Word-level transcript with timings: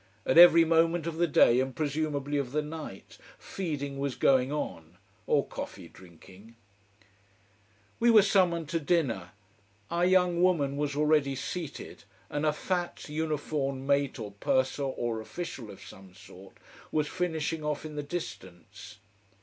At 0.25 0.35
every 0.39 0.65
moment 0.65 1.05
of 1.05 1.17
the 1.17 1.27
day 1.27 1.59
and 1.59 1.75
presumably 1.75 2.39
of 2.39 2.53
the 2.53 2.63
night, 2.63 3.19
feeding 3.37 3.99
was 3.99 4.15
going 4.15 4.51
on 4.51 4.97
or 5.27 5.45
coffee 5.45 5.87
drinking. 5.87 6.55
We 7.99 8.09
were 8.09 8.23
summoned 8.23 8.67
to 8.69 8.79
dinner. 8.79 9.29
Our 9.91 10.03
young 10.07 10.41
woman 10.41 10.75
was 10.75 10.95
already 10.95 11.35
seated: 11.35 12.05
and 12.31 12.47
a 12.47 12.51
fat 12.51 13.09
uniformed 13.09 13.85
mate 13.85 14.17
or 14.17 14.31
purser 14.39 14.81
or 14.81 15.21
official 15.21 15.69
of 15.69 15.83
some 15.83 16.15
sort 16.15 16.57
was 16.91 17.07
finishing 17.07 17.63
off 17.63 17.85
in 17.85 17.95
the 17.95 18.01
distance. 18.01 18.97